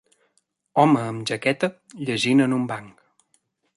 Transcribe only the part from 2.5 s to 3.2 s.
un banc.